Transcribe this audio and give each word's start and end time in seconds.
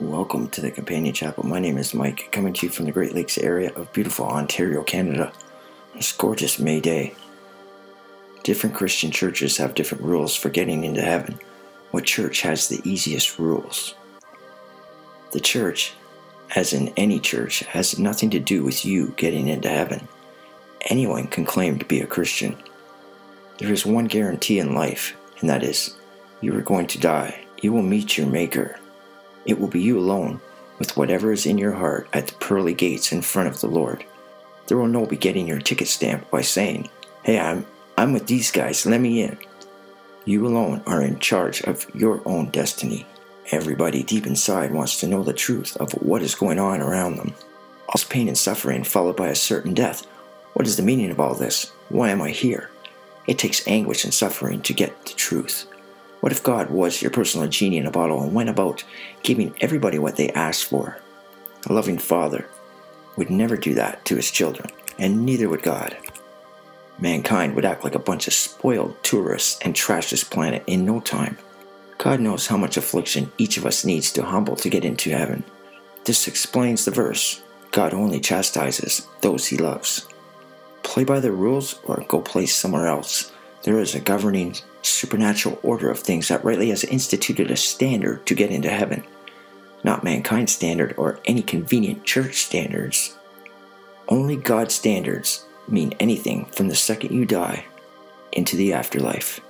Welcome 0.00 0.48
to 0.50 0.60
the 0.60 0.70
Companion 0.70 1.12
Chapel. 1.12 1.44
My 1.44 1.58
name 1.58 1.76
is 1.76 1.92
Mike, 1.92 2.28
coming 2.30 2.52
to 2.52 2.66
you 2.66 2.70
from 2.70 2.84
the 2.84 2.92
Great 2.92 3.16
Lakes 3.16 3.36
area 3.36 3.74
of 3.74 3.92
beautiful 3.92 4.26
Ontario, 4.26 4.84
Canada. 4.84 5.32
This 5.92 6.12
gorgeous 6.12 6.60
May 6.60 6.78
day. 6.78 7.14
Different 8.44 8.76
Christian 8.76 9.10
churches 9.10 9.56
have 9.56 9.74
different 9.74 10.04
rules 10.04 10.36
for 10.36 10.50
getting 10.50 10.84
into 10.84 11.02
heaven. 11.02 11.40
What 11.90 12.04
church 12.04 12.42
has 12.42 12.68
the 12.68 12.80
easiest 12.88 13.40
rules? 13.40 13.96
The 15.32 15.40
church, 15.40 15.94
as 16.54 16.72
in 16.72 16.92
any 16.96 17.18
church, 17.18 17.64
has 17.64 17.98
nothing 17.98 18.30
to 18.30 18.38
do 18.38 18.62
with 18.62 18.84
you 18.84 19.14
getting 19.16 19.48
into 19.48 19.68
heaven. 19.68 20.06
Anyone 20.88 21.26
can 21.26 21.44
claim 21.44 21.76
to 21.80 21.84
be 21.84 22.00
a 22.02 22.06
Christian. 22.06 22.56
There 23.58 23.72
is 23.72 23.84
one 23.84 24.04
guarantee 24.04 24.60
in 24.60 24.76
life, 24.76 25.16
and 25.40 25.50
that 25.50 25.64
is 25.64 25.96
you 26.40 26.56
are 26.56 26.62
going 26.62 26.86
to 26.86 27.00
die. 27.00 27.44
You 27.62 27.72
will 27.72 27.82
meet 27.82 28.16
your 28.16 28.28
Maker. 28.28 28.78
It 29.48 29.58
will 29.58 29.66
be 29.66 29.80
you 29.80 29.98
alone, 29.98 30.40
with 30.78 30.96
whatever 30.96 31.32
is 31.32 31.46
in 31.46 31.56
your 31.56 31.72
heart 31.72 32.06
at 32.12 32.28
the 32.28 32.34
pearly 32.34 32.74
gates 32.74 33.10
in 33.10 33.22
front 33.22 33.48
of 33.48 33.60
the 33.60 33.66
Lord. 33.66 34.04
There 34.66 34.76
will 34.76 34.86
no 34.86 35.06
be 35.06 35.16
getting 35.16 35.48
your 35.48 35.58
ticket 35.58 35.88
stamped 35.88 36.30
by 36.30 36.42
saying, 36.42 36.90
Hey, 37.24 37.40
I'm 37.40 37.66
I'm 37.96 38.12
with 38.12 38.26
these 38.26 38.52
guys, 38.52 38.86
let 38.86 39.00
me 39.00 39.22
in. 39.22 39.38
You 40.26 40.46
alone 40.46 40.82
are 40.86 41.02
in 41.02 41.18
charge 41.18 41.62
of 41.62 41.86
your 41.94 42.20
own 42.26 42.50
destiny. 42.50 43.06
Everybody 43.50 44.02
deep 44.02 44.26
inside 44.26 44.70
wants 44.70 45.00
to 45.00 45.06
know 45.06 45.24
the 45.24 45.32
truth 45.32 45.76
of 45.78 45.92
what 45.92 46.22
is 46.22 46.34
going 46.34 46.58
on 46.58 46.82
around 46.82 47.16
them. 47.16 47.34
All 47.88 48.00
pain 48.08 48.28
and 48.28 48.36
suffering 48.36 48.84
followed 48.84 49.16
by 49.16 49.28
a 49.28 49.34
certain 49.34 49.72
death. 49.72 50.06
What 50.52 50.66
is 50.66 50.76
the 50.76 50.82
meaning 50.82 51.10
of 51.10 51.18
all 51.18 51.34
this? 51.34 51.72
Why 51.88 52.10
am 52.10 52.20
I 52.20 52.30
here? 52.30 52.70
It 53.26 53.38
takes 53.38 53.66
anguish 53.66 54.04
and 54.04 54.12
suffering 54.12 54.60
to 54.62 54.74
get 54.74 55.06
the 55.06 55.14
truth. 55.14 55.66
What 56.20 56.32
if 56.32 56.42
God 56.42 56.70
was 56.70 57.00
your 57.00 57.10
personal 57.10 57.48
genie 57.48 57.78
in 57.78 57.86
a 57.86 57.90
bottle 57.90 58.22
and 58.22 58.34
went 58.34 58.48
about 58.48 58.84
giving 59.22 59.54
everybody 59.60 59.98
what 59.98 60.16
they 60.16 60.30
asked 60.30 60.64
for? 60.64 60.98
A 61.66 61.72
loving 61.72 61.98
father 61.98 62.48
would 63.16 63.30
never 63.30 63.56
do 63.56 63.74
that 63.74 64.04
to 64.06 64.16
his 64.16 64.30
children, 64.30 64.70
and 64.98 65.24
neither 65.24 65.48
would 65.48 65.62
God. 65.62 65.96
Mankind 66.98 67.54
would 67.54 67.64
act 67.64 67.84
like 67.84 67.94
a 67.94 68.00
bunch 68.00 68.26
of 68.26 68.34
spoiled 68.34 69.02
tourists 69.04 69.58
and 69.62 69.74
trash 69.74 70.10
this 70.10 70.24
planet 70.24 70.64
in 70.66 70.84
no 70.84 71.00
time. 71.00 71.38
God 71.98 72.20
knows 72.20 72.46
how 72.46 72.56
much 72.56 72.76
affliction 72.76 73.30
each 73.38 73.56
of 73.56 73.66
us 73.66 73.84
needs 73.84 74.12
to 74.12 74.24
humble 74.24 74.56
to 74.56 74.70
get 74.70 74.84
into 74.84 75.10
heaven. 75.10 75.44
This 76.04 76.26
explains 76.26 76.84
the 76.84 76.90
verse 76.90 77.42
God 77.70 77.92
only 77.92 78.18
chastises 78.18 79.06
those 79.20 79.46
he 79.46 79.56
loves. 79.56 80.08
Play 80.82 81.04
by 81.04 81.20
the 81.20 81.32
rules 81.32 81.78
or 81.84 82.04
go 82.08 82.20
play 82.20 82.46
somewhere 82.46 82.86
else. 82.86 83.30
There 83.62 83.80
is 83.80 83.94
a 83.94 84.00
governing 84.00 84.54
supernatural 84.82 85.58
order 85.62 85.90
of 85.90 85.98
things 85.98 86.28
that 86.28 86.44
rightly 86.44 86.70
has 86.70 86.84
instituted 86.84 87.50
a 87.50 87.56
standard 87.56 88.24
to 88.26 88.34
get 88.34 88.50
into 88.50 88.70
heaven, 88.70 89.04
not 89.82 90.04
mankind's 90.04 90.52
standard 90.52 90.94
or 90.96 91.20
any 91.24 91.42
convenient 91.42 92.04
church 92.04 92.44
standards. 92.44 93.16
Only 94.08 94.36
God's 94.36 94.74
standards 94.74 95.44
mean 95.68 95.94
anything 96.00 96.46
from 96.46 96.68
the 96.68 96.74
second 96.74 97.12
you 97.12 97.26
die 97.26 97.64
into 98.32 98.56
the 98.56 98.72
afterlife. 98.72 99.40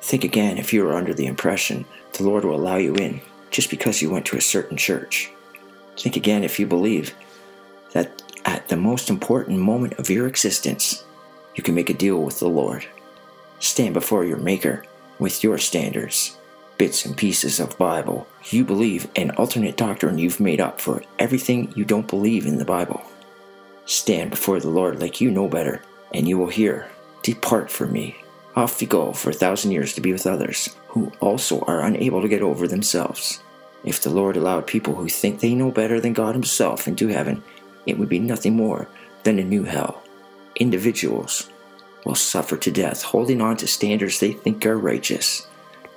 Think 0.00 0.24
again 0.24 0.58
if 0.58 0.72
you 0.72 0.86
are 0.86 0.94
under 0.94 1.14
the 1.14 1.26
impression 1.26 1.84
the 2.14 2.24
Lord 2.24 2.44
will 2.44 2.56
allow 2.56 2.76
you 2.76 2.94
in 2.94 3.20
just 3.50 3.70
because 3.70 4.02
you 4.02 4.10
went 4.10 4.26
to 4.26 4.36
a 4.36 4.40
certain 4.40 4.76
church. 4.76 5.30
Think 5.96 6.16
again 6.16 6.44
if 6.44 6.58
you 6.58 6.66
believe 6.66 7.14
that 7.92 8.22
at 8.44 8.68
the 8.68 8.76
most 8.76 9.10
important 9.10 9.58
moment 9.58 9.94
of 9.94 10.10
your 10.10 10.26
existence, 10.26 11.04
you 11.54 11.62
can 11.62 11.74
make 11.74 11.90
a 11.90 11.94
deal 11.94 12.22
with 12.22 12.38
the 12.38 12.48
Lord. 12.48 12.86
Stand 13.60 13.94
before 13.94 14.24
your 14.24 14.36
Maker 14.36 14.84
with 15.18 15.42
your 15.42 15.58
standards, 15.58 16.36
bits 16.76 17.04
and 17.04 17.16
pieces 17.16 17.58
of 17.58 17.76
Bible. 17.76 18.28
You 18.50 18.64
believe 18.64 19.08
an 19.16 19.32
alternate 19.32 19.76
doctrine 19.76 20.18
you've 20.18 20.38
made 20.38 20.60
up 20.60 20.80
for 20.80 21.02
everything 21.18 21.72
you 21.74 21.84
don't 21.84 22.06
believe 22.06 22.46
in 22.46 22.58
the 22.58 22.64
Bible. 22.64 23.02
Stand 23.84 24.30
before 24.30 24.60
the 24.60 24.68
Lord 24.68 25.00
like 25.00 25.20
you 25.20 25.30
know 25.30 25.48
better, 25.48 25.82
and 26.14 26.28
you 26.28 26.38
will 26.38 26.48
hear, 26.48 26.88
Depart 27.22 27.70
from 27.70 27.92
me. 27.92 28.16
Off 28.54 28.80
you 28.80 28.86
go 28.86 29.12
for 29.12 29.30
a 29.30 29.34
thousand 29.34 29.72
years 29.72 29.92
to 29.94 30.00
be 30.00 30.12
with 30.12 30.26
others 30.26 30.76
who 30.88 31.12
also 31.20 31.60
are 31.62 31.80
unable 31.80 32.22
to 32.22 32.28
get 32.28 32.42
over 32.42 32.68
themselves. 32.68 33.42
If 33.84 34.02
the 34.02 34.10
Lord 34.10 34.36
allowed 34.36 34.66
people 34.66 34.94
who 34.94 35.08
think 35.08 35.40
they 35.40 35.54
know 35.54 35.70
better 35.70 36.00
than 36.00 36.12
God 36.12 36.34
Himself 36.34 36.86
into 36.86 37.08
heaven, 37.08 37.42
it 37.86 37.98
would 37.98 38.08
be 38.08 38.18
nothing 38.18 38.54
more 38.54 38.88
than 39.24 39.38
a 39.38 39.44
new 39.44 39.64
hell. 39.64 40.02
Individuals 40.56 41.48
will 42.04 42.14
suffer 42.14 42.56
to 42.56 42.70
death 42.70 43.02
holding 43.02 43.40
on 43.40 43.56
to 43.56 43.66
standards 43.66 44.20
they 44.20 44.32
think 44.32 44.64
are 44.66 44.78
righteous, 44.78 45.46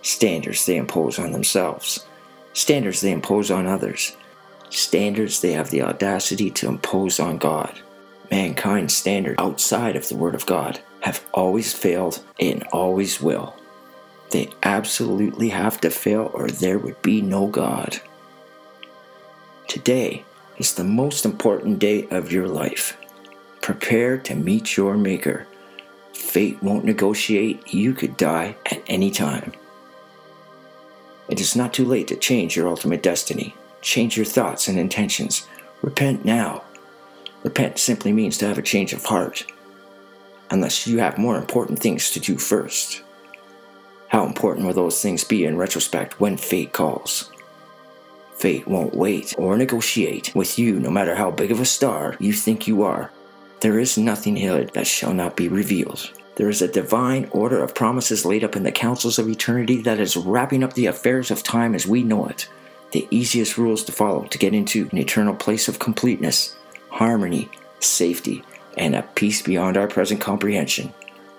standards 0.02 0.66
they 0.66 0.78
impose 0.78 1.20
on 1.20 1.32
themselves, 1.32 2.06
standards 2.54 3.02
they 3.02 3.12
impose 3.12 3.52
on 3.52 3.66
others, 3.66 4.16
standards 4.70 5.42
they 5.42 5.52
have 5.52 5.70
the 5.70 5.82
audacity 5.82 6.50
to 6.50 6.68
impose 6.68 7.20
on 7.20 7.38
God. 7.38 7.80
Mankind's 8.30 8.96
standards 8.96 9.36
outside 9.40 9.96
of 9.96 10.08
the 10.08 10.16
Word 10.16 10.36
of 10.36 10.46
God 10.46 10.80
have 11.02 11.26
always 11.34 11.74
failed 11.74 12.24
and 12.40 12.64
always 12.72 13.22
will. 13.22 13.56
They 14.30 14.50
absolutely 14.64 15.50
have 15.50 15.82
to 15.82 15.90
fail, 15.90 16.32
or 16.34 16.48
there 16.48 16.80
would 16.80 17.02
be 17.02 17.22
no 17.22 17.48
God. 17.48 18.00
Today 19.68 20.24
is 20.58 20.74
the 20.74 20.86
most 20.86 21.26
important 21.26 21.80
day 21.80 22.08
of 22.10 22.32
your 22.32 22.48
life. 22.48 22.98
Prepare 23.62 24.18
to 24.20 24.36
meet 24.36 24.78
your 24.78 24.96
Maker 24.96 25.48
Fate 26.22 26.64
won't 26.64 26.86
negotiate. 26.86 27.74
You 27.74 27.94
could 27.94 28.16
die 28.16 28.56
at 28.66 28.82
any 28.88 29.12
time. 29.12 29.52
It 31.28 31.42
is 31.42 31.56
not 31.56 31.74
too 31.74 31.84
late 31.84 32.08
to 32.08 32.16
change 32.16 32.56
your 32.56 32.70
ultimate 32.70 33.04
destiny. 33.04 33.54
Change 33.82 34.16
your 34.16 34.26
thoughts 34.26 34.68
and 34.70 34.80
intentions. 34.80 35.48
Repent 35.82 36.24
now. 36.24 36.64
Repent 37.44 37.80
simply 37.80 38.14
means 38.14 38.38
to 38.38 38.48
have 38.48 38.58
a 38.58 38.62
change 38.62 38.94
of 38.94 39.04
heart, 39.04 39.46
unless 40.52 40.88
you 40.88 41.00
have 41.00 41.18
more 41.18 41.38
important 41.38 41.80
things 41.80 42.12
to 42.12 42.20
do 42.20 42.38
first. 42.38 43.02
How 44.08 44.26
important 44.26 44.68
will 44.68 44.74
those 44.74 45.02
things 45.02 45.24
be 45.24 45.44
in 45.44 45.58
retrospect 45.58 46.20
when 46.20 46.38
fate 46.38 46.72
calls? 46.72 47.32
Fate 48.36 48.68
won't 48.68 48.96
wait 48.96 49.36
or 49.38 49.58
negotiate 49.58 50.34
with 50.34 50.58
you 50.58 50.80
no 50.80 50.92
matter 50.92 51.16
how 51.16 51.32
big 51.32 51.52
of 51.52 51.60
a 51.60 51.66
star 51.66 52.16
you 52.20 52.32
think 52.32 52.68
you 52.68 52.84
are. 52.84 53.12
There 53.62 53.78
is 53.78 53.96
nothing 53.96 54.38
hid 54.38 54.74
that 54.74 54.88
shall 54.88 55.14
not 55.14 55.36
be 55.36 55.48
revealed. 55.48 56.10
There 56.36 56.50
is 56.50 56.64
a 56.64 56.68
divine 56.68 57.30
order 57.32 57.64
of 57.64 57.76
promises 57.76 58.26
laid 58.26 58.44
up 58.44 58.56
in 58.56 58.64
the 58.64 58.72
councils 58.72 59.20
of 59.20 59.30
eternity 59.30 59.84
that 59.84 60.00
is 60.00 60.18
wrapping 60.18 60.64
up 60.64 60.74
the 60.74 60.88
affairs 60.88 61.30
of 61.30 61.44
time 61.44 61.76
as 61.76 61.86
we 61.86 62.02
know 62.02 62.26
it. 62.26 62.50
The 62.92 63.08
easiest 63.12 63.60
rules 63.60 63.84
to 63.84 63.92
follow 63.92 64.24
to 64.24 64.38
get 64.40 64.56
into 64.56 64.90
an 64.92 64.98
eternal 64.98 65.36
place 65.36 65.68
of 65.68 65.78
completeness, 65.78 66.56
harmony, 66.90 67.50
safety, 67.80 68.44
and 68.78 68.96
a 68.96 69.04
peace 69.04 69.44
beyond 69.44 69.78
our 69.78 69.88
present 69.88 70.20
comprehension 70.20 70.92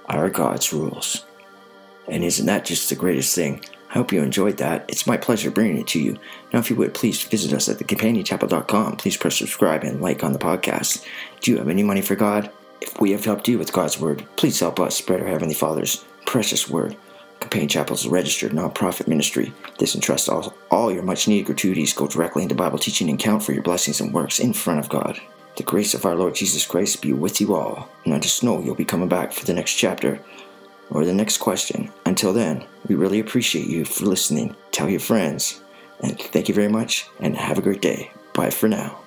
are 0.06 0.30
God's 0.30 0.72
rules. 0.72 1.24
And 2.06 2.22
isn't 2.22 2.46
that 2.46 2.64
just 2.64 2.88
the 2.88 2.94
greatest 2.94 3.34
thing? 3.34 3.64
I 3.92 3.98
hope 3.98 4.10
you 4.10 4.22
enjoyed 4.22 4.56
that. 4.56 4.86
It's 4.88 5.06
my 5.06 5.18
pleasure 5.18 5.50
bringing 5.50 5.76
it 5.76 5.86
to 5.88 6.00
you. 6.00 6.18
Now, 6.50 6.60
if 6.60 6.70
you 6.70 6.76
would, 6.76 6.94
please 6.94 7.22
visit 7.22 7.52
us 7.52 7.68
at 7.68 7.76
thecompanion.chapel.com. 7.76 8.96
Please 8.96 9.18
press 9.18 9.36
subscribe 9.36 9.84
and 9.84 10.00
like 10.00 10.24
on 10.24 10.32
the 10.32 10.38
podcast. 10.38 11.06
Do 11.42 11.50
you 11.50 11.58
have 11.58 11.68
any 11.68 11.82
money 11.82 12.00
for 12.00 12.16
God? 12.16 12.50
If 12.80 12.98
we 12.98 13.10
have 13.10 13.26
helped 13.26 13.48
you 13.48 13.58
with 13.58 13.74
God's 13.74 14.00
Word, 14.00 14.24
please 14.36 14.58
help 14.58 14.80
us 14.80 14.96
spread 14.96 15.20
our 15.20 15.28
Heavenly 15.28 15.54
Father's 15.54 16.06
precious 16.24 16.70
Word. 16.70 16.96
Companion 17.38 17.68
Chapel 17.68 17.94
is 17.94 18.06
a 18.06 18.10
registered 18.10 18.52
nonprofit 18.52 19.08
ministry. 19.08 19.52
This 19.78 19.94
entrusts 19.94 20.28
all, 20.28 20.54
all 20.70 20.90
your 20.90 21.02
much 21.02 21.28
needed 21.28 21.46
gratuities 21.46 21.92
go 21.92 22.06
directly 22.06 22.44
into 22.44 22.54
Bible 22.54 22.78
teaching 22.78 23.10
and 23.10 23.18
count 23.18 23.42
for 23.42 23.52
your 23.52 23.62
blessings 23.62 24.00
and 24.00 24.14
works 24.14 24.38
in 24.38 24.54
front 24.54 24.80
of 24.80 24.88
God. 24.88 25.20
The 25.56 25.64
grace 25.64 25.92
of 25.92 26.06
our 26.06 26.16
Lord 26.16 26.34
Jesus 26.34 26.64
Christ 26.64 27.02
be 27.02 27.12
with 27.12 27.42
you 27.42 27.54
all. 27.54 27.90
And 28.06 28.14
I 28.14 28.20
just 28.20 28.42
know 28.42 28.62
you'll 28.62 28.74
be 28.74 28.86
coming 28.86 29.08
back 29.08 29.32
for 29.32 29.44
the 29.44 29.52
next 29.52 29.74
chapter 29.74 30.18
or 30.92 31.04
the 31.04 31.12
next 31.14 31.38
question. 31.38 31.90
Until 32.06 32.32
then, 32.32 32.64
we 32.88 32.94
really 32.94 33.20
appreciate 33.20 33.66
you 33.66 33.84
for 33.84 34.06
listening. 34.06 34.54
Tell 34.70 34.88
your 34.88 35.00
friends. 35.00 35.60
And 36.00 36.18
thank 36.18 36.48
you 36.48 36.54
very 36.54 36.68
much 36.68 37.06
and 37.20 37.36
have 37.36 37.58
a 37.58 37.62
great 37.62 37.80
day. 37.80 38.10
Bye 38.34 38.50
for 38.50 38.68
now. 38.68 39.01